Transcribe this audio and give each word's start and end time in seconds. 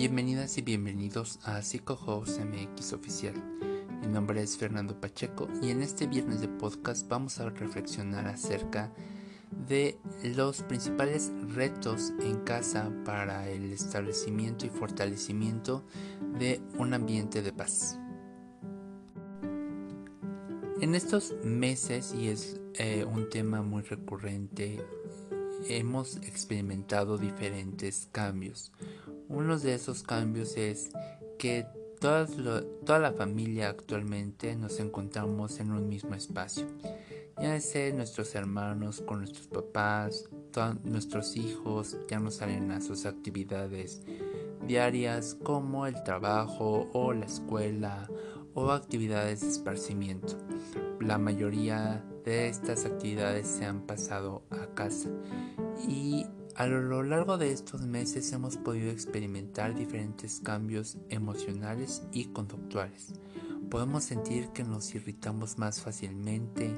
Bienvenidas 0.00 0.56
y 0.56 0.62
bienvenidos 0.62 1.38
a 1.44 1.60
PsychoHouse 1.60 2.38
MX 2.38 2.94
Oficial. 2.94 3.34
Mi 4.00 4.06
nombre 4.06 4.40
es 4.40 4.56
Fernando 4.56 4.98
Pacheco 4.98 5.46
y 5.60 5.68
en 5.68 5.82
este 5.82 6.06
viernes 6.06 6.40
de 6.40 6.48
podcast 6.48 7.06
vamos 7.06 7.38
a 7.38 7.50
reflexionar 7.50 8.26
acerca 8.26 8.90
de 9.68 9.98
los 10.24 10.62
principales 10.62 11.30
retos 11.54 12.14
en 12.20 12.40
casa 12.44 12.90
para 13.04 13.46
el 13.50 13.74
establecimiento 13.74 14.64
y 14.64 14.70
fortalecimiento 14.70 15.84
de 16.38 16.62
un 16.78 16.94
ambiente 16.94 17.42
de 17.42 17.52
paz. 17.52 17.98
En 20.80 20.94
estos 20.94 21.34
meses, 21.44 22.14
y 22.14 22.28
es 22.28 22.58
eh, 22.72 23.04
un 23.04 23.28
tema 23.28 23.60
muy 23.60 23.82
recurrente, 23.82 24.82
hemos 25.68 26.16
experimentado 26.16 27.18
diferentes 27.18 28.08
cambios. 28.12 28.72
Uno 29.30 29.56
de 29.58 29.74
esos 29.74 30.02
cambios 30.02 30.56
es 30.56 30.90
que 31.38 31.64
toda 32.00 32.98
la 32.98 33.12
familia 33.12 33.68
actualmente 33.68 34.56
nos 34.56 34.80
encontramos 34.80 35.60
en 35.60 35.70
un 35.70 35.88
mismo 35.88 36.16
espacio. 36.16 36.66
Ya 37.40 37.58
sea 37.60 37.94
nuestros 37.94 38.34
hermanos 38.34 39.00
con 39.00 39.20
nuestros 39.20 39.46
papás, 39.46 40.28
nuestros 40.82 41.36
hijos 41.36 41.96
ya 42.08 42.18
no 42.18 42.32
salen 42.32 42.72
a 42.72 42.80
sus 42.80 43.06
actividades 43.06 44.02
diarias 44.66 45.36
como 45.42 45.86
el 45.86 46.02
trabajo 46.02 46.90
o 46.92 47.12
la 47.12 47.26
escuela 47.26 48.08
o 48.54 48.72
actividades 48.72 49.42
de 49.42 49.48
esparcimiento. 49.48 50.36
La 51.00 51.18
mayoría 51.18 52.04
de 52.24 52.48
estas 52.48 52.84
actividades 52.84 53.46
se 53.46 53.64
han 53.64 53.86
pasado 53.86 54.42
a 54.50 54.66
casa 54.74 55.08
y 55.88 56.26
a 56.56 56.66
lo 56.66 57.02
largo 57.02 57.38
de 57.38 57.52
estos 57.52 57.82
meses 57.82 58.32
hemos 58.32 58.56
podido 58.56 58.90
experimentar 58.90 59.74
diferentes 59.74 60.40
cambios 60.40 60.98
emocionales 61.08 62.02
y 62.12 62.26
conductuales. 62.26 63.14
Podemos 63.70 64.04
sentir 64.04 64.48
que 64.48 64.64
nos 64.64 64.94
irritamos 64.94 65.58
más 65.58 65.80
fácilmente, 65.80 66.70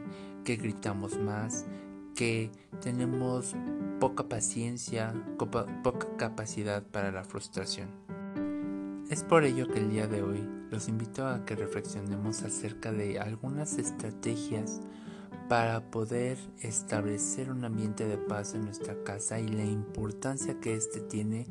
que 0.45 0.57
gritamos 0.57 1.19
más, 1.19 1.67
que 2.15 2.51
tenemos 2.81 3.55
poca 4.01 4.29
paciencia, 4.29 5.15
poca 5.39 6.17
capacidad 6.17 6.83
para 6.83 7.11
la 7.11 7.25
frustración. 7.25 7.89
Es 9.09 9.23
por 9.25 9.45
ello 9.45 9.69
que 9.69 9.79
el 9.79 9.91
día 9.91 10.07
de 10.07 10.23
hoy 10.23 10.49
los 10.71 10.89
invito 10.89 11.27
a 11.27 11.45
que 11.45 11.55
reflexionemos 11.55 12.43
acerca 12.43 12.93
de 12.93 13.19
algunas 13.19 13.79
estrategias 13.79 14.81
para 15.53 15.91
poder 15.91 16.39
establecer 16.63 17.51
un 17.51 17.63
ambiente 17.67 18.07
de 18.07 18.17
paz 18.17 18.55
en 18.55 18.65
nuestra 18.65 19.05
casa 19.05 19.39
y 19.39 19.47
la 19.49 19.67
importancia 19.67 20.59
que 20.61 20.75
éste 20.75 21.01
tiene 21.01 21.47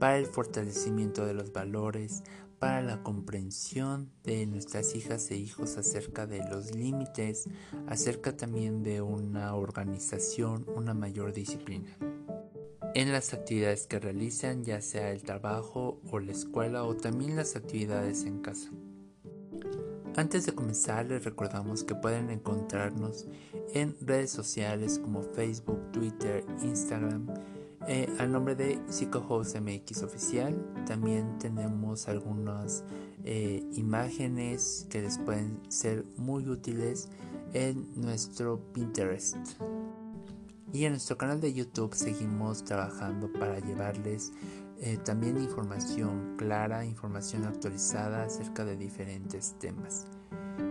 para 0.00 0.18
el 0.18 0.26
fortalecimiento 0.26 1.24
de 1.24 1.34
los 1.34 1.52
valores, 1.52 2.24
para 2.58 2.82
la 2.82 3.04
comprensión 3.04 4.10
de 4.24 4.46
nuestras 4.46 4.96
hijas 4.96 5.30
e 5.30 5.36
hijos 5.36 5.76
acerca 5.76 6.26
de 6.26 6.42
los 6.50 6.74
límites, 6.74 7.48
acerca 7.86 8.36
también 8.36 8.82
de 8.82 9.00
una 9.00 9.54
organización, 9.54 10.66
una 10.74 10.92
mayor 10.92 11.32
disciplina. 11.32 11.96
En 12.96 13.12
las 13.12 13.32
actividades 13.32 13.86
que 13.86 14.00
realizan, 14.00 14.64
ya 14.64 14.80
sea 14.80 15.12
el 15.12 15.22
trabajo 15.22 16.00
o 16.10 16.18
la 16.18 16.32
escuela 16.32 16.82
o 16.82 16.96
también 16.96 17.36
las 17.36 17.54
actividades 17.54 18.24
en 18.24 18.40
casa. 18.40 18.72
Antes 20.16 20.46
de 20.46 20.54
comenzar 20.54 21.04
les 21.04 21.24
recordamos 21.24 21.84
que 21.84 21.94
pueden 21.94 22.30
encontrarnos 22.30 23.26
en 23.74 23.94
redes 24.00 24.30
sociales 24.30 24.98
como 24.98 25.22
Facebook, 25.22 25.92
Twitter, 25.92 26.42
Instagram, 26.62 27.26
eh, 27.86 28.08
al 28.18 28.32
nombre 28.32 28.54
de 28.54 28.78
PsychoHost 28.88 29.56
MX 29.56 30.02
Oficial. 30.04 30.56
También 30.86 31.38
tenemos 31.38 32.08
algunas 32.08 32.82
eh, 33.24 33.62
imágenes 33.74 34.86
que 34.88 35.02
les 35.02 35.18
pueden 35.18 35.60
ser 35.68 36.06
muy 36.16 36.48
útiles 36.48 37.10
en 37.52 37.86
nuestro 37.94 38.58
Pinterest. 38.72 39.36
Y 40.72 40.86
en 40.86 40.92
nuestro 40.92 41.18
canal 41.18 41.42
de 41.42 41.52
YouTube 41.52 41.94
seguimos 41.94 42.64
trabajando 42.64 43.30
para 43.34 43.58
llevarles 43.60 44.32
eh, 44.80 44.98
también 45.04 45.38
información 45.38 46.34
clara, 46.36 46.84
información 46.84 47.44
actualizada 47.44 48.24
acerca 48.24 48.64
de 48.64 48.76
diferentes 48.76 49.58
temas. 49.58 50.06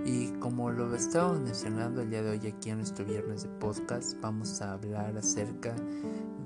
Y 0.05 0.27
como 0.39 0.71
lo 0.71 0.93
estamos 0.95 1.39
mencionando 1.39 2.01
el 2.01 2.09
día 2.09 2.21
de 2.21 2.31
hoy 2.31 2.47
aquí 2.47 2.69
en 2.69 2.77
nuestro 2.77 3.05
viernes 3.05 3.43
de 3.43 3.49
podcast, 3.49 4.19
vamos 4.21 4.61
a 4.61 4.73
hablar 4.73 5.17
acerca 5.17 5.75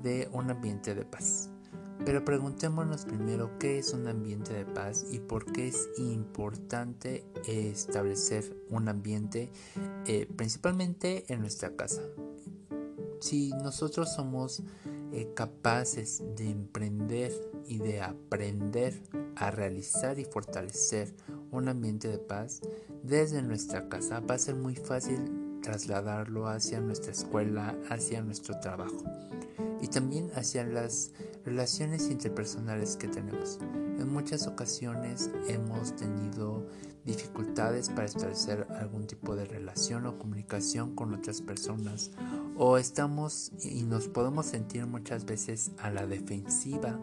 de 0.02 0.28
un 0.32 0.50
ambiente 0.50 0.94
de 0.94 1.04
paz. 1.04 1.50
Pero 2.04 2.24
preguntémonos 2.24 3.04
primero 3.04 3.58
qué 3.58 3.78
es 3.78 3.92
un 3.92 4.08
ambiente 4.08 4.54
de 4.54 4.64
paz 4.64 5.06
y 5.10 5.18
por 5.18 5.44
qué 5.52 5.68
es 5.68 5.90
importante 5.98 7.24
establecer 7.46 8.56
un 8.70 8.88
ambiente 8.88 9.50
eh, 10.06 10.26
principalmente 10.34 11.30
en 11.30 11.40
nuestra 11.40 11.76
casa. 11.76 12.00
Si 13.20 13.50
nosotros 13.50 14.14
somos 14.14 14.62
eh, 15.12 15.32
capaces 15.34 16.22
de 16.36 16.50
emprender 16.50 17.32
y 17.66 17.78
de 17.78 18.00
aprender 18.00 19.00
a 19.36 19.50
realizar 19.50 20.18
y 20.18 20.24
fortalecer 20.24 21.14
un 21.50 21.68
ambiente 21.68 22.08
de 22.08 22.18
paz 22.18 22.60
desde 23.02 23.42
nuestra 23.42 23.88
casa, 23.88 24.20
va 24.20 24.34
a 24.34 24.38
ser 24.38 24.54
muy 24.54 24.76
fácil 24.76 25.60
trasladarlo 25.62 26.48
hacia 26.48 26.80
nuestra 26.80 27.12
escuela, 27.12 27.76
hacia 27.88 28.22
nuestro 28.22 28.58
trabajo 28.60 29.04
y 29.80 29.88
también 29.88 30.30
hacia 30.34 30.64
las 30.64 31.12
relaciones 31.44 32.10
interpersonales 32.10 32.96
que 32.96 33.08
tenemos. 33.08 33.58
En 33.98 34.12
muchas 34.12 34.46
ocasiones 34.46 35.30
hemos 35.48 35.94
tenido 35.96 36.66
dificultades 37.04 37.88
para 37.88 38.04
establecer 38.04 38.66
algún 38.78 39.06
tipo 39.06 39.34
de 39.34 39.46
relación 39.46 40.06
o 40.06 40.18
comunicación 40.18 40.94
con 40.94 41.14
otras 41.14 41.40
personas 41.40 42.10
o 42.56 42.76
estamos 42.76 43.52
y 43.62 43.82
nos 43.84 44.08
podemos 44.08 44.46
sentir 44.46 44.86
muchas 44.86 45.24
veces 45.24 45.72
a 45.78 45.90
la 45.90 46.06
defensiva 46.06 46.98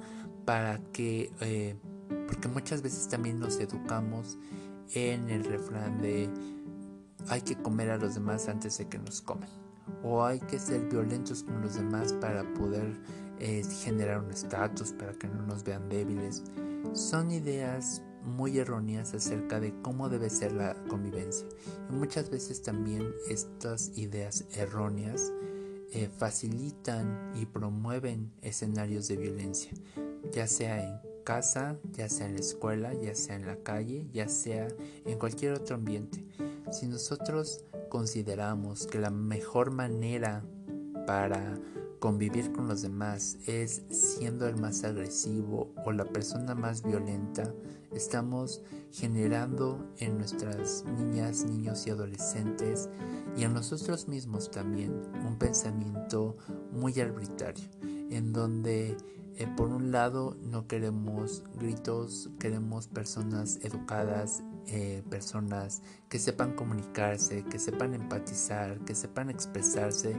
para 0.47 0.79
que 0.93 1.29
eh, 1.41 1.75
porque 2.25 2.47
muchas 2.47 2.81
veces 2.81 3.09
también 3.09 3.37
nos 3.37 3.59
educamos 3.59 4.37
en 4.93 5.29
el 5.29 5.43
refrán 5.43 6.01
de 6.01 6.29
hay 7.27 7.41
que 7.41 7.57
comer 7.57 7.89
a 7.89 7.97
los 7.97 8.15
demás 8.15 8.47
antes 8.47 8.77
de 8.77 8.87
que 8.87 8.97
nos 8.97 9.21
comen 9.21 9.49
o 10.03 10.23
hay 10.23 10.39
que 10.39 10.57
ser 10.57 10.87
violentos 10.87 11.43
con 11.43 11.61
los 11.61 11.75
demás 11.75 12.13
para 12.13 12.43
poder 12.53 12.97
eh, 13.39 13.61
generar 13.83 14.21
un 14.21 14.31
estatus 14.31 14.93
para 14.93 15.11
que 15.11 15.27
no 15.27 15.45
nos 15.45 15.65
vean 15.65 15.89
débiles 15.89 16.43
son 16.93 17.31
ideas 17.31 18.01
muy 18.23 18.57
erróneas 18.57 19.13
acerca 19.13 19.59
de 19.59 19.73
cómo 19.81 20.07
debe 20.07 20.29
ser 20.29 20.51
la 20.51 20.75
convivencia. 20.87 21.47
Y 21.89 21.93
muchas 21.93 22.29
veces 22.29 22.61
también 22.61 23.13
estas 23.29 23.97
ideas 23.97 24.45
erróneas 24.55 25.31
eh, 25.93 26.09
facilitan 26.17 27.31
y 27.35 27.45
promueven 27.45 28.31
escenarios 28.41 29.07
de 29.07 29.15
violencia, 29.15 29.71
ya 30.31 30.47
sea 30.47 30.83
en 30.83 30.99
casa, 31.23 31.77
ya 31.91 32.07
sea 32.09 32.27
en 32.27 32.35
la 32.35 32.39
escuela, 32.39 32.93
ya 32.93 33.13
sea 33.13 33.35
en 33.35 33.45
la 33.45 33.57
calle, 33.57 34.07
ya 34.13 34.29
sea 34.29 34.67
en 35.05 35.19
cualquier 35.19 35.53
otro 35.53 35.75
ambiente. 35.75 36.23
Si 36.71 36.87
nosotros 36.87 37.65
consideramos 37.89 38.87
que 38.87 38.99
la 38.99 39.09
mejor 39.09 39.71
manera 39.71 40.43
para 41.05 41.59
convivir 41.99 42.51
con 42.51 42.67
los 42.67 42.81
demás 42.81 43.37
es 43.47 43.81
siendo 43.89 44.47
el 44.47 44.55
más 44.57 44.83
agresivo 44.83 45.73
o 45.85 45.91
la 45.91 46.05
persona 46.05 46.53
más 46.53 46.83
violenta, 46.83 47.53
estamos 47.91 48.61
generando 48.91 49.93
en 49.97 50.17
nuestras 50.17 50.85
niñas, 50.97 51.45
niños 51.45 51.87
y 51.87 51.89
adolescentes 51.89 52.89
y 53.35 53.43
en 53.43 53.53
nosotros 53.53 54.07
mismos 54.07 54.51
también 54.51 55.01
un 55.25 55.37
pensamiento 55.37 56.37
muy 56.71 56.99
arbitrario, 56.99 57.65
en 58.09 58.33
donde 58.33 58.95
eh, 59.37 59.47
por 59.55 59.69
un 59.69 59.91
lado 59.91 60.35
no 60.41 60.67
queremos 60.67 61.43
gritos, 61.59 62.31
queremos 62.39 62.87
personas 62.87 63.59
educadas, 63.61 64.43
eh, 64.65 65.03
personas 65.09 65.83
que 66.09 66.17
sepan 66.17 66.55
comunicarse, 66.55 67.43
que 67.45 67.59
sepan 67.59 67.93
empatizar, 67.93 68.79
que 68.79 68.95
sepan 68.95 69.29
expresarse 69.29 70.15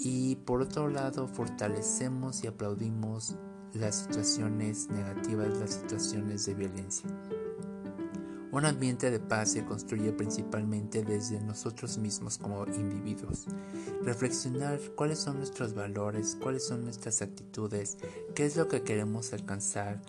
y 0.00 0.34
por 0.36 0.62
otro 0.62 0.88
lado 0.88 1.28
fortalecemos 1.28 2.42
y 2.42 2.48
aplaudimos 2.48 3.36
las 3.72 4.00
situaciones 4.00 4.90
negativas, 4.90 5.56
las 5.58 5.74
situaciones 5.74 6.44
de 6.46 6.54
violencia. 6.54 7.08
Un 8.52 8.66
ambiente 8.66 9.12
de 9.12 9.20
paz 9.20 9.52
se 9.52 9.64
construye 9.64 10.12
principalmente 10.12 11.04
desde 11.04 11.40
nosotros 11.40 11.98
mismos 11.98 12.36
como 12.36 12.66
individuos. 12.66 13.46
Reflexionar 14.02 14.80
cuáles 14.96 15.20
son 15.20 15.36
nuestros 15.36 15.72
valores, 15.72 16.36
cuáles 16.40 16.66
son 16.66 16.82
nuestras 16.82 17.22
actitudes, 17.22 17.96
qué 18.34 18.44
es 18.44 18.56
lo 18.56 18.66
que 18.66 18.82
queremos 18.82 19.32
alcanzar, 19.32 20.02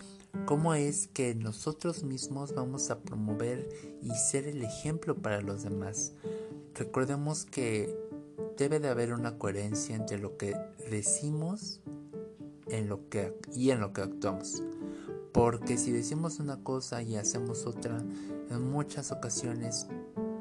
cómo 0.48 0.74
es 0.74 1.08
que 1.08 1.36
nosotros 1.36 2.04
mismos 2.04 2.56
vamos 2.56 2.90
a 2.90 3.00
promover 3.00 3.70
y 4.02 4.10
ser 4.16 4.48
el 4.48 4.64
ejemplo 4.64 5.16
para 5.16 5.42
los 5.42 5.62
demás. 5.62 6.14
Recordemos 6.74 7.46
que 7.46 7.96
debe 8.58 8.80
de 8.80 8.90
haber 8.90 9.14
una 9.14 9.38
coherencia 9.38 9.96
entre 9.96 10.18
lo 10.18 10.38
que 10.38 10.56
decimos 10.90 11.80
en 12.68 12.90
lo 12.90 13.08
que, 13.10 13.38
y 13.54 13.70
en 13.70 13.82
lo 13.82 13.94
que 13.94 14.02
actuamos. 14.02 14.64
Porque 15.32 15.78
si 15.78 15.92
decimos 15.92 16.40
una 16.40 16.64
cosa 16.64 17.02
y 17.02 17.16
hacemos 17.16 17.66
otra, 17.66 18.04
en 18.50 18.72
muchas 18.72 19.12
ocasiones 19.12 19.88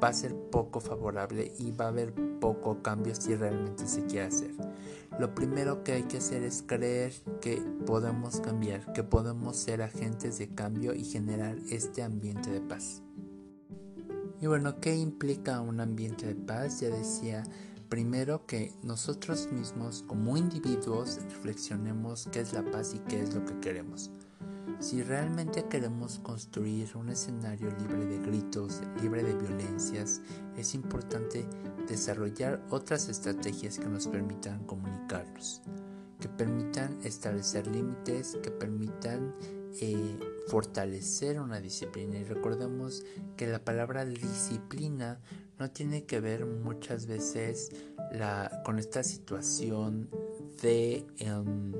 va 0.03 0.09
a 0.09 0.13
ser 0.13 0.35
poco 0.35 0.79
favorable 0.79 1.53
y 1.59 1.71
va 1.71 1.85
a 1.85 1.89
haber 1.89 2.13
poco 2.39 2.81
cambio 2.81 3.15
si 3.15 3.35
realmente 3.35 3.87
se 3.87 4.05
quiere 4.05 4.27
hacer. 4.27 4.51
Lo 5.19 5.35
primero 5.35 5.83
que 5.83 5.93
hay 5.93 6.03
que 6.03 6.17
hacer 6.17 6.43
es 6.43 6.63
creer 6.65 7.13
que 7.41 7.61
podemos 7.85 8.39
cambiar, 8.39 8.91
que 8.93 9.03
podemos 9.03 9.57
ser 9.57 9.81
agentes 9.81 10.39
de 10.39 10.49
cambio 10.49 10.93
y 10.93 11.03
generar 11.03 11.57
este 11.69 12.01
ambiente 12.01 12.49
de 12.49 12.61
paz. 12.61 13.03
Y 14.41 14.47
bueno, 14.47 14.79
¿qué 14.79 14.95
implica 14.95 15.61
un 15.61 15.79
ambiente 15.79 16.25
de 16.25 16.35
paz? 16.35 16.79
Ya 16.79 16.89
decía, 16.89 17.43
primero 17.89 18.47
que 18.47 18.73
nosotros 18.81 19.49
mismos 19.51 20.03
como 20.07 20.35
individuos 20.35 21.19
reflexionemos 21.29 22.27
qué 22.31 22.39
es 22.39 22.53
la 22.53 22.63
paz 22.71 22.95
y 22.95 22.99
qué 22.99 23.21
es 23.21 23.35
lo 23.35 23.45
que 23.45 23.59
queremos. 23.59 24.09
Si 24.81 25.03
realmente 25.03 25.65
queremos 25.65 26.17
construir 26.17 26.97
un 26.97 27.09
escenario 27.09 27.69
libre 27.69 28.03
de 28.03 28.17
gritos, 28.17 28.81
libre 28.99 29.21
de 29.21 29.35
violencias, 29.35 30.21
es 30.57 30.73
importante 30.73 31.45
desarrollar 31.87 32.65
otras 32.71 33.07
estrategias 33.07 33.77
que 33.77 33.85
nos 33.85 34.07
permitan 34.07 34.65
comunicarnos, 34.65 35.61
que 36.19 36.27
permitan 36.29 36.97
establecer 37.03 37.67
límites, 37.67 38.39
que 38.41 38.49
permitan 38.49 39.35
eh, 39.79 40.17
fortalecer 40.47 41.39
una 41.39 41.61
disciplina. 41.61 42.17
Y 42.17 42.23
recordemos 42.23 43.03
que 43.37 43.45
la 43.45 43.63
palabra 43.63 44.03
disciplina 44.03 45.21
no 45.59 45.69
tiene 45.69 46.05
que 46.05 46.19
ver 46.19 46.47
muchas 46.47 47.05
veces 47.05 47.69
con 48.65 48.79
esta 48.79 49.03
situación 49.03 50.09
de... 50.63 51.05
Em, 51.19 51.71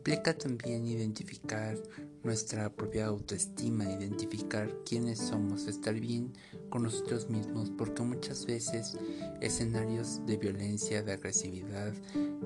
implica 0.00 0.32
también 0.32 0.86
identificar 0.86 1.76
nuestra 2.22 2.72
propia 2.72 3.04
autoestima, 3.04 3.84
identificar 3.84 4.74
quiénes 4.86 5.18
somos, 5.18 5.66
estar 5.66 5.92
bien 5.92 6.32
con 6.70 6.84
nosotros 6.84 7.28
mismos, 7.28 7.70
porque 7.76 8.00
muchas 8.00 8.46
veces 8.46 8.96
escenarios 9.42 10.24
de 10.24 10.38
violencia, 10.38 11.02
de 11.02 11.12
agresividad, 11.12 11.92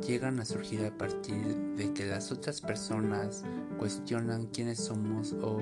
llegan 0.04 0.40
a 0.40 0.44
surgir 0.44 0.84
a 0.84 0.98
partir 0.98 1.56
de 1.76 1.92
que 1.92 2.06
las 2.06 2.32
otras 2.32 2.60
personas 2.60 3.44
cuestionan 3.78 4.46
quiénes 4.46 4.80
somos 4.80 5.32
o 5.34 5.60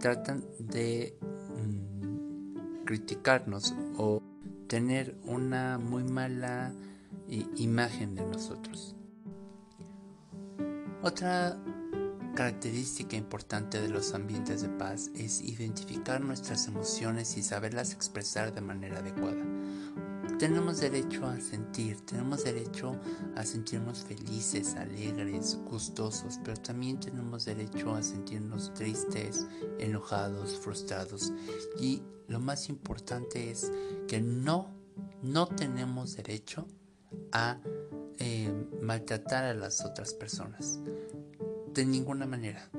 tratan 0.00 0.44
de 0.58 1.16
mm, 1.20 2.84
criticarnos 2.86 3.72
o 3.96 4.20
tener 4.66 5.16
una 5.24 5.78
muy 5.78 6.02
mala 6.02 6.74
imagen 7.56 8.16
de 8.16 8.26
nosotros. 8.26 8.96
Otra 11.02 11.56
característica 12.34 13.16
importante 13.16 13.80
de 13.80 13.88
los 13.88 14.12
ambientes 14.12 14.60
de 14.60 14.68
paz 14.68 15.10
es 15.14 15.40
identificar 15.40 16.20
nuestras 16.20 16.68
emociones 16.68 17.38
y 17.38 17.42
saberlas 17.42 17.94
expresar 17.94 18.52
de 18.52 18.60
manera 18.60 18.98
adecuada. 18.98 19.42
Tenemos 20.38 20.80
derecho 20.80 21.26
a 21.26 21.40
sentir, 21.40 22.00
tenemos 22.02 22.44
derecho 22.44 22.98
a 23.34 23.44
sentirnos 23.44 24.04
felices, 24.04 24.74
alegres, 24.74 25.58
gustosos, 25.70 26.38
pero 26.44 26.58
también 26.58 27.00
tenemos 27.00 27.46
derecho 27.46 27.94
a 27.94 28.02
sentirnos 28.02 28.72
tristes, 28.74 29.46
enojados, 29.78 30.58
frustrados. 30.60 31.32
Y 31.80 32.02
lo 32.28 32.40
más 32.40 32.68
importante 32.68 33.50
es 33.50 33.72
que 34.06 34.20
no, 34.20 34.68
no 35.22 35.46
tenemos 35.46 36.16
derecho 36.16 36.66
a 37.32 37.58
eh, 38.20 38.52
maltratar 38.80 39.44
a 39.44 39.54
las 39.54 39.84
otras 39.84 40.14
personas. 40.14 40.78
De 41.74 41.84
ninguna 41.84 42.26
manera. 42.26 42.70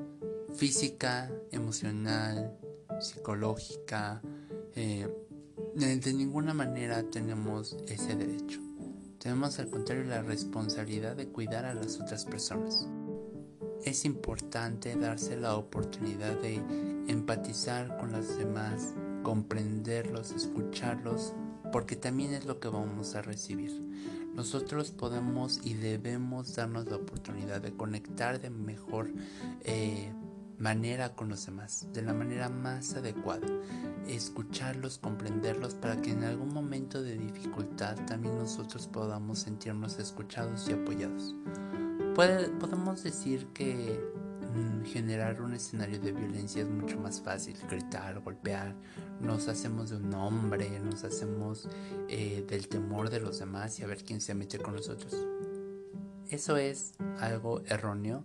Física, 0.56 1.32
emocional, 1.52 2.58
psicológica. 3.00 4.22
Eh, 4.76 5.08
de 5.76 6.14
ninguna 6.14 6.54
manera 6.54 7.04
tenemos 7.04 7.76
ese 7.88 8.16
derecho. 8.16 8.60
Tenemos 9.18 9.60
al 9.60 9.70
contrario 9.70 10.04
la 10.04 10.22
responsabilidad 10.22 11.16
de 11.16 11.28
cuidar 11.28 11.66
a 11.66 11.74
las 11.74 12.00
otras 12.00 12.26
personas. 12.26 12.88
Es 13.84 14.06
importante 14.06 14.96
darse 14.96 15.38
la 15.38 15.56
oportunidad 15.56 16.40
de 16.42 16.56
empatizar 17.08 17.98
con 17.98 18.12
los 18.12 18.38
demás, 18.38 18.94
comprenderlos, 19.24 20.32
escucharlos, 20.32 21.34
porque 21.72 21.96
también 21.96 22.34
es 22.34 22.46
lo 22.46 22.60
que 22.60 22.68
vamos 22.68 23.16
a 23.16 23.22
recibir. 23.22 23.72
Nosotros 24.36 24.92
podemos 24.92 25.60
y 25.64 25.74
debemos 25.74 26.56
darnos 26.56 26.86
la 26.88 26.96
oportunidad 26.96 27.62
de 27.62 27.74
conectar 27.74 28.40
de 28.40 28.50
mejor 28.50 29.12
eh, 29.64 30.12
manera 30.58 31.16
con 31.16 31.30
los 31.30 31.46
demás, 31.46 31.88
de 31.92 32.02
la 32.02 32.14
manera 32.14 32.48
más 32.48 32.94
adecuada. 32.94 33.48
Escucharlos, 34.08 35.00
comprenderlos 35.00 35.76
para 35.76 36.02
que 36.02 36.12
en 36.12 36.24
algún 36.24 36.54
momento 36.54 37.02
de 37.02 37.18
dificultad 37.18 37.98
también 38.06 38.38
nosotros 38.38 38.88
podamos 38.88 39.40
sentirnos 39.40 40.00
escuchados 40.00 40.70
y 40.70 40.74
apoyados. 40.74 41.36
podemos 42.16 43.04
decir 43.04 43.48
que 43.48 44.00
generar 44.86 45.42
un 45.42 45.54
escenario 45.54 46.00
de 46.00 46.12
violencia 46.12 46.62
es 46.62 46.70
mucho 46.70 47.00
más 47.00 47.22
fácil. 47.22 47.56
Gritar, 47.70 48.20
golpear, 48.22 48.76
nos 49.20 49.48
hacemos 49.48 49.90
de 49.90 49.98
un 49.98 50.14
hombre, 50.14 50.80
nos 50.80 51.04
hacemos 51.04 51.70
eh, 52.10 52.46
del 52.48 52.68
temor 52.68 53.10
de 53.10 53.20
los 53.20 53.40
demás 53.40 53.80
y 53.80 53.84
a 53.84 53.88
ver 53.88 54.04
quién 54.04 54.22
se 54.22 54.34
mete 54.34 54.58
con 54.60 54.76
nosotros. 54.76 55.16
Eso 56.30 56.58
es 56.58 56.94
algo 57.20 57.62
erróneo 57.66 58.24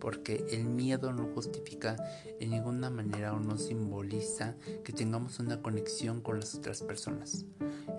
porque 0.00 0.46
el 0.50 0.64
miedo 0.64 1.12
no 1.12 1.26
justifica 1.34 1.96
en 2.40 2.50
ninguna 2.50 2.90
manera 2.90 3.34
o 3.34 3.40
no 3.40 3.56
simboliza 3.56 4.56
que 4.84 4.92
tengamos 4.92 5.38
una 5.38 5.62
conexión 5.62 6.20
con 6.20 6.40
las 6.40 6.54
otras 6.54 6.82
personas. 6.82 7.44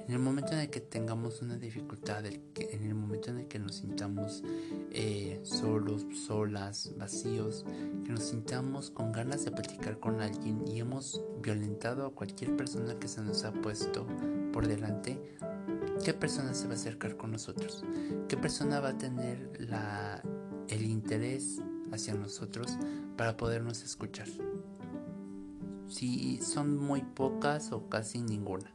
En 0.08 0.14
el 0.14 0.20
momento 0.20 0.54
en 0.54 0.60
el 0.60 0.70
que 0.70 0.82
tengamos 0.82 1.42
una 1.42 1.58
dificultad, 1.58 2.26
en 2.26 2.84
el 2.84 2.94
momento 2.94 3.32
en 3.32 3.40
el 3.40 3.48
que 3.48 3.58
nos 3.58 3.76
sintamos 3.76 4.44
eh, 4.92 5.40
solos, 5.44 6.06
solas, 6.28 6.94
vacíos, 6.98 7.66
que 8.04 8.12
nos 8.12 8.24
sintamos 8.24 8.92
con 8.92 9.12
ganas 9.12 9.46
de 9.46 9.52
platicar 9.52 10.00
con 10.00 10.22
alguien 10.22 10.64
y 10.68 10.80
hemos 10.80 11.22
violentado 11.42 12.06
a 12.06 12.14
cualquier 12.14 12.56
persona 12.56 13.00
que 13.00 13.08
se 13.08 13.22
nos 13.22 13.44
ha 13.46 13.52
puesto 13.52 14.06
por 14.54 14.68
delante, 14.68 15.20
¿qué 16.04 16.14
persona 16.14 16.54
se 16.54 16.68
va 16.68 16.74
a 16.74 16.76
acercar 16.76 17.18
con 17.18 17.32
nosotros? 17.32 17.84
¿Qué 18.28 18.38
persona 18.38 18.80
va 18.80 18.90
a 18.90 18.98
tener 18.98 19.52
la, 19.60 20.22
el 20.68 20.86
interés 20.86 21.62
hacia 21.92 22.14
nosotros 22.14 22.78
para 23.18 23.38
podernos 23.38 23.84
escuchar. 23.84 24.28
Si 25.88 26.38
son 26.42 26.78
muy 26.78 27.02
pocas 27.02 27.72
o 27.72 27.88
casi 27.90 28.22
ninguna. 28.22 28.72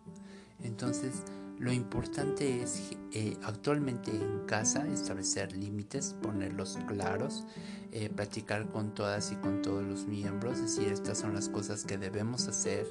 Entonces, 0.62 1.24
lo 1.60 1.72
importante 1.72 2.62
es 2.62 2.92
eh, 3.12 3.36
actualmente 3.42 4.10
en 4.10 4.46
casa 4.46 4.86
establecer 4.88 5.54
límites, 5.54 6.16
ponerlos 6.22 6.78
claros, 6.86 7.44
eh, 7.92 8.08
practicar 8.08 8.70
con 8.70 8.94
todas 8.94 9.30
y 9.32 9.36
con 9.36 9.60
todos 9.60 9.84
los 9.84 10.06
miembros, 10.06 10.58
decir 10.58 10.88
estas 10.88 11.18
son 11.18 11.34
las 11.34 11.50
cosas 11.50 11.84
que 11.84 11.98
debemos 11.98 12.48
hacer, 12.48 12.86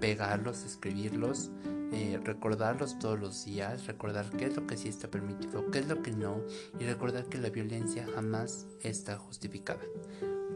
pegarlos, 0.00 0.64
escribirlos, 0.64 1.50
eh, 1.92 2.18
recordarlos 2.24 2.98
todos 2.98 3.20
los 3.20 3.44
días, 3.44 3.86
recordar 3.86 4.30
qué 4.30 4.46
es 4.46 4.56
lo 4.56 4.66
que 4.66 4.78
sí 4.78 4.88
está 4.88 5.08
permitido, 5.10 5.70
qué 5.70 5.80
es 5.80 5.88
lo 5.88 6.02
que 6.02 6.12
no, 6.12 6.42
y 6.80 6.84
recordar 6.84 7.26
que 7.26 7.36
la 7.36 7.50
violencia 7.50 8.06
jamás 8.14 8.66
está 8.80 9.18
justificada. 9.18 9.82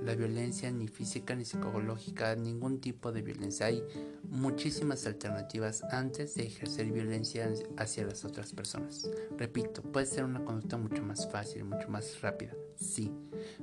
La 0.03 0.15
violencia 0.15 0.71
ni 0.71 0.89
física 0.89 1.35
ni 1.35 1.45
psicológica, 1.45 2.35
ningún 2.37 2.81
tipo 2.81 3.13
de 3.13 3.23
violencia. 3.23 3.67
Hay 3.67 3.83
muchísimas 4.23 5.05
alternativas 5.07 5.83
antes 5.91 6.35
de 6.37 6.47
ejercer 6.47 6.93
violencia 6.93 7.53
hacia 7.77 8.07
las 8.07 8.25
otras 8.25 8.53
personas. 8.53 9.11
Repito, 9.37 9.83
puede 9.83 10.07
ser 10.07 10.25
una 10.25 10.45
conducta 10.45 10.77
mucho 10.77 11.03
más 11.03 11.31
fácil, 11.31 11.65
mucho 11.65 11.89
más 11.89 12.21
rápida, 12.21 12.55
sí. 12.77 13.13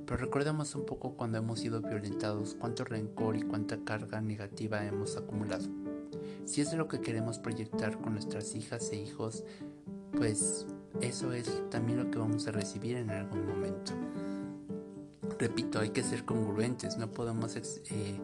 Pero 0.05 0.17
recordemos 0.17 0.75
un 0.75 0.85
poco 0.85 1.15
cuando 1.15 1.37
hemos 1.37 1.59
sido 1.59 1.81
violentados, 1.81 2.55
cuánto 2.59 2.83
rencor 2.83 3.35
y 3.35 3.43
cuánta 3.43 3.83
carga 3.83 4.21
negativa 4.21 4.85
hemos 4.85 5.17
acumulado. 5.17 5.82
Si 6.45 6.61
es 6.61 6.73
lo 6.73 6.87
que 6.87 7.01
queremos 7.01 7.39
proyectar 7.39 7.99
con 7.99 8.13
nuestras 8.13 8.55
hijas 8.55 8.91
e 8.91 8.97
hijos, 8.97 9.43
pues 10.11 10.65
eso 11.01 11.33
es 11.33 11.69
también 11.69 12.03
lo 12.03 12.11
que 12.11 12.19
vamos 12.19 12.47
a 12.47 12.51
recibir 12.51 12.97
en 12.97 13.09
algún 13.09 13.45
momento. 13.45 13.93
Repito, 15.39 15.79
hay 15.79 15.89
que 15.89 16.03
ser 16.03 16.25
congruentes, 16.25 16.97
no 16.97 17.11
podemos 17.11 17.55
eh, 17.55 18.19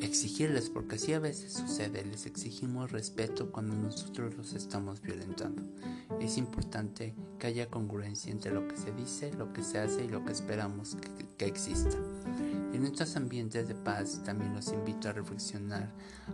exigirles 0.00 0.70
porque 0.70 0.96
así 0.96 1.12
a 1.12 1.18
veces 1.18 1.52
sucede, 1.52 2.04
les 2.04 2.26
exigimos 2.26 2.90
respeto 2.90 3.52
cuando 3.52 3.76
nosotros 3.76 4.36
los 4.36 4.52
estamos 4.54 5.00
violentando. 5.02 5.62
Es 6.20 6.38
importante 6.38 7.14
que 7.38 7.48
haya 7.48 7.66
congruencia 7.66 8.32
entre 8.32 8.52
lo 8.52 8.66
que 8.66 8.76
se 8.76 8.92
dice, 8.92 9.32
lo 9.34 9.52
que 9.52 9.62
se 9.62 9.78
hace 9.78 10.04
y 10.04 10.08
lo 10.08 10.24
que 10.24 10.32
esperamos 10.32 10.96
que 11.36 11.46
exista. 11.46 11.96
En 12.72 12.84
estos 12.84 13.16
ambientes 13.16 13.68
de 13.68 13.74
paz 13.74 14.22
también 14.24 14.54
los 14.54 14.68
invito 14.68 15.08
a 15.08 15.12
reflexionar 15.12 15.90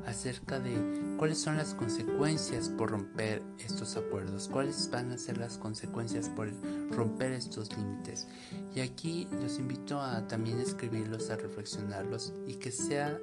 acerca 0.06 0.58
de 0.58 1.16
cuáles 1.18 1.38
son 1.38 1.56
las 1.56 1.74
consecuencias 1.74 2.68
por 2.68 2.90
romper 2.90 3.42
estos 3.58 3.96
acuerdos, 3.96 4.48
cuáles 4.48 4.90
van 4.90 5.12
a 5.12 5.18
ser 5.18 5.38
las 5.38 5.58
consecuencias 5.58 6.28
por 6.28 6.50
romper 6.90 7.32
estos 7.32 7.76
límites. 7.76 8.26
Y 8.74 8.80
aquí 8.80 9.28
los 9.40 9.58
invito 9.58 10.00
a 10.00 10.26
también 10.26 10.58
escribirlos, 10.58 11.30
a 11.30 11.36
reflexionarlos 11.36 12.32
y 12.46 12.54
que 12.54 12.72
sea 12.72 13.18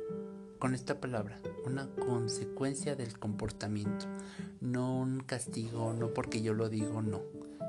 con 0.60 0.75
esta 0.75 1.00
palabra, 1.00 1.39
una 1.66 1.89
consecuencia 1.96 2.96
del 2.96 3.18
comportamiento, 3.18 4.08
no 4.60 5.00
un 5.00 5.22
castigo, 5.22 5.94
no 5.94 6.13
porque 6.13 6.42
yo 6.42 6.54
lo 6.54 6.68
digo, 6.68 7.01
no, 7.01 7.22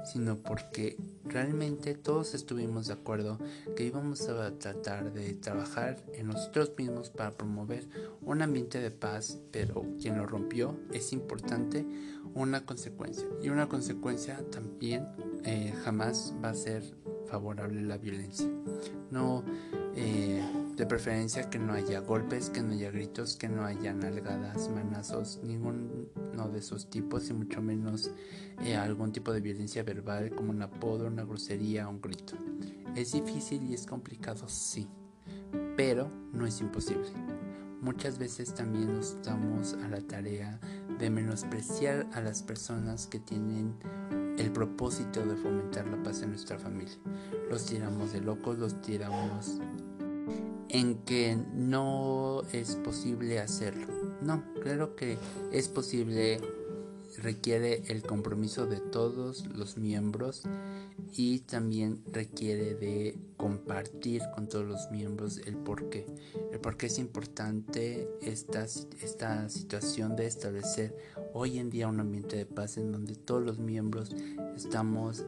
sino 0.05 0.37
porque 0.39 0.97
realmente 1.25 1.95
todos 1.95 2.35
estuvimos 2.35 2.87
de 2.87 2.95
acuerdo 2.95 3.39
que 3.77 3.85
íbamos 3.85 4.29
a 4.29 4.53
tratar 4.59 5.13
de 5.13 5.35
trabajar 5.35 5.97
en 6.15 6.29
nosotros 6.29 6.73
mismos 6.77 7.11
para 7.11 7.33
promover 7.33 7.89
un 8.23 8.43
ambiente 8.43 8.81
de 8.81 8.91
paz, 8.91 9.39
pero 9.51 9.85
quien 10.01 10.19
lo 10.19 10.27
rompió 10.27 10.79
es 10.93 11.13
importante 11.13 11.87
una 12.35 12.65
consecuencia 12.65 13.27
y 13.43 13.49
una 13.49 13.69
consecuencia 13.69 14.39
también 14.51 15.09
eh, 15.45 15.75
jamás 15.85 16.35
va 16.43 16.51
a 16.51 16.55
ser 16.55 16.83
favorable 17.27 17.83
la 17.83 17.99
violencia. 17.99 18.49
No 19.11 19.45
eh, 19.97 20.43
de 20.81 20.87
preferencia 20.87 21.51
que 21.51 21.59
no 21.59 21.75
haya 21.75 22.01
golpes, 22.01 22.49
que 22.49 22.63
no 22.63 22.73
haya 22.73 22.91
gritos, 22.91 23.37
que 23.37 23.51
no 23.51 23.67
haya 23.67 23.93
nalgadas, 23.93 24.71
manazos, 24.71 25.39
ninguno 25.43 25.85
de 26.51 26.59
esos 26.59 26.89
tipos 26.89 27.29
y 27.29 27.35
mucho 27.35 27.61
menos 27.61 28.11
eh, 28.65 28.77
algún 28.77 29.13
tipo 29.13 29.31
de 29.31 29.43
violencia 29.43 29.83
verbal 29.83 30.31
como 30.35 30.53
un 30.53 30.63
apodo, 30.63 31.07
una 31.07 31.25
grosería 31.25 31.87
un 31.87 32.01
grito. 32.01 32.35
Es 32.97 33.13
difícil 33.13 33.63
y 33.65 33.75
es 33.75 33.85
complicado, 33.85 34.49
sí, 34.49 34.89
pero 35.77 36.11
no 36.33 36.47
es 36.47 36.63
imposible. 36.63 37.11
Muchas 37.83 38.19
veces 38.19 38.55
también 38.55 38.95
nos 38.95 39.23
damos 39.23 39.75
a 39.75 39.89
la 39.89 40.01
tarea 40.01 40.59
de 40.99 41.11
menospreciar 41.11 42.07
a 42.15 42.23
las 42.23 42.43
personas 42.43 43.07
que 43.07 43.21
tienen 43.21 43.75
el 44.39 44.51
propósito 44.51 45.27
de 45.27 45.37
fomentar 45.37 45.87
la 45.89 46.03
paz 46.03 46.23
en 46.23 46.31
nuestra 46.31 46.59
familia. 46.59 46.97
Los 47.51 47.67
tiramos 47.67 48.15
de 48.15 48.23
locos, 48.23 48.59
los 48.59 48.81
tiramos 48.81 49.61
en 50.73 50.97
que 51.05 51.37
no 51.55 52.43
es 52.53 52.77
posible 52.77 53.39
hacerlo. 53.41 53.87
No, 54.23 54.43
claro 54.63 54.95
que 54.97 55.19
es 55.53 55.69
posible, 55.69 56.41
requiere 57.19 57.83
el 57.89 58.03
compromiso 58.03 58.67
de 58.67 58.81
todos 58.81 59.47
los 59.55 59.77
miembros 59.77 60.43
y 61.13 61.41
también 61.41 62.03
requiere 62.13 62.75
de 62.75 63.19
compartir 63.37 64.23
con 64.35 64.49
todos 64.49 64.67
los 64.67 64.91
miembros 64.91 65.39
el 65.39 65.57
por 65.57 65.91
qué. 65.91 66.07
El 66.53 66.61
por 66.61 66.77
qué 66.77 66.87
es 66.87 66.99
importante 66.99 68.09
esta, 68.23 68.65
esta 68.65 69.49
situación 69.49 70.15
de 70.15 70.27
establecer 70.27 70.97
hoy 71.35 71.59
en 71.59 71.71
día 71.71 71.89
un 71.89 72.01
ambiente 72.01 72.37
de 72.37 72.47
paz 72.47 72.77
en 72.77 72.93
donde 72.93 73.17
todos 73.17 73.43
los 73.43 73.59
miembros 73.59 74.15
estamos 74.57 75.25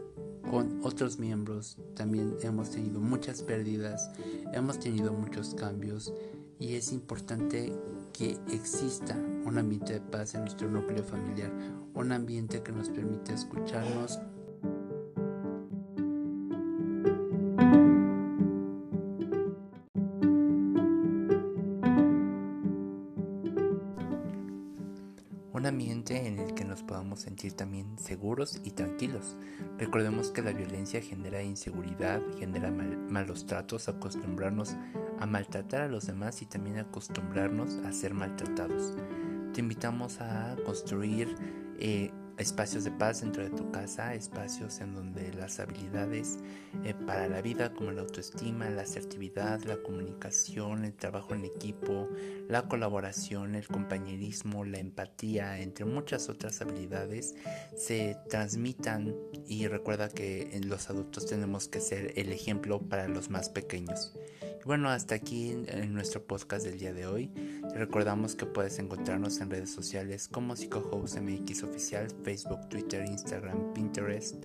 con 0.50 0.80
otros 0.82 1.18
miembros 1.18 1.78
también 1.94 2.36
hemos 2.42 2.70
tenido 2.70 3.00
muchas 3.00 3.42
pérdidas, 3.42 4.10
hemos 4.52 4.78
tenido 4.78 5.12
muchos 5.12 5.54
cambios 5.54 6.12
y 6.58 6.74
es 6.74 6.92
importante 6.92 7.72
que 8.12 8.38
exista 8.52 9.16
un 9.44 9.58
ambiente 9.58 9.94
de 9.94 10.00
paz 10.00 10.34
en 10.34 10.42
nuestro 10.42 10.70
núcleo 10.70 11.02
familiar, 11.02 11.50
un 11.94 12.12
ambiente 12.12 12.62
que 12.62 12.72
nos 12.72 12.88
permita 12.88 13.32
escucharnos, 13.32 14.20
un 25.62 25.66
ambiente 25.66 26.26
en 26.26 26.40
el 26.40 26.54
que 26.54 26.64
nos 26.64 26.82
podamos 26.82 27.20
sentir 27.20 27.52
también 27.52 27.96
seguros 27.96 28.60
y 28.64 28.72
tranquilos. 28.72 29.36
Recordemos 29.78 30.32
que 30.32 30.42
la 30.42 30.50
violencia 30.50 31.00
genera 31.00 31.40
inseguridad, 31.40 32.20
genera 32.36 32.72
malos 32.72 33.46
tratos, 33.46 33.88
acostumbrarnos 33.88 34.74
a 35.20 35.26
maltratar 35.26 35.82
a 35.82 35.86
los 35.86 36.08
demás 36.08 36.42
y 36.42 36.46
también 36.46 36.78
acostumbrarnos 36.78 37.76
a 37.86 37.92
ser 37.92 38.12
maltratados. 38.12 38.96
Te 39.54 39.60
invitamos 39.60 40.20
a 40.20 40.56
construir 40.64 41.32
eh, 41.78 42.10
espacios 42.42 42.82
de 42.82 42.90
paz 42.90 43.20
dentro 43.20 43.44
de 43.44 43.50
tu 43.50 43.70
casa, 43.70 44.14
espacios 44.14 44.80
en 44.80 44.94
donde 44.94 45.32
las 45.32 45.60
habilidades 45.60 46.38
eh, 46.84 46.92
para 47.06 47.28
la 47.28 47.40
vida 47.40 47.72
como 47.72 47.92
la 47.92 48.02
autoestima, 48.02 48.68
la 48.68 48.82
asertividad, 48.82 49.62
la 49.62 49.76
comunicación, 49.76 50.84
el 50.84 50.92
trabajo 50.92 51.34
en 51.34 51.44
equipo, 51.44 52.08
la 52.48 52.68
colaboración, 52.68 53.54
el 53.54 53.68
compañerismo, 53.68 54.64
la 54.64 54.78
empatía, 54.78 55.60
entre 55.60 55.84
muchas 55.84 56.28
otras 56.28 56.60
habilidades, 56.60 57.36
se 57.76 58.16
transmitan 58.28 59.14
y 59.46 59.68
recuerda 59.68 60.08
que 60.08 60.60
los 60.64 60.90
adultos 60.90 61.26
tenemos 61.26 61.68
que 61.68 61.80
ser 61.80 62.12
el 62.16 62.32
ejemplo 62.32 62.80
para 62.80 63.06
los 63.06 63.30
más 63.30 63.48
pequeños. 63.50 64.12
Bueno, 64.64 64.88
hasta 64.90 65.14
aquí 65.14 65.50
en 65.66 65.92
nuestro 65.92 66.24
podcast 66.24 66.64
del 66.64 66.78
día 66.78 66.92
de 66.92 67.06
hoy. 67.06 67.30
recordamos 67.74 68.36
que 68.36 68.46
puedes 68.46 68.78
encontrarnos 68.78 69.40
en 69.40 69.50
redes 69.50 69.70
sociales 69.70 70.28
como 70.28 70.54
PsicoHouse 70.54 71.16
Oficial, 71.62 72.08
Facebook, 72.22 72.68
Twitter, 72.68 73.04
Instagram, 73.06 73.72
Pinterest 73.72 74.44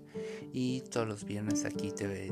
y 0.54 0.82
todos 0.82 1.08
los 1.08 1.24
viernes 1.26 1.66
aquí 1.66 1.92
te 1.92 2.30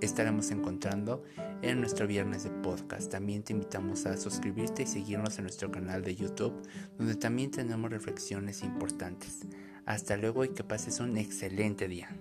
estaremos 0.00 0.50
encontrando 0.50 1.22
en 1.62 1.80
nuestro 1.80 2.06
viernes 2.06 2.44
de 2.44 2.50
podcast. 2.50 3.10
También 3.10 3.42
te 3.42 3.52
invitamos 3.52 4.06
a 4.06 4.16
suscribirte 4.16 4.84
y 4.84 4.86
seguirnos 4.86 5.38
en 5.38 5.44
nuestro 5.44 5.70
canal 5.70 6.02
de 6.02 6.14
YouTube 6.14 6.54
donde 6.98 7.14
también 7.16 7.50
tenemos 7.50 7.90
reflexiones 7.90 8.62
importantes. 8.62 9.40
Hasta 9.84 10.16
luego 10.16 10.44
y 10.44 10.50
que 10.50 10.64
pases 10.64 11.00
un 11.00 11.16
excelente 11.16 11.88
día. 11.88 12.16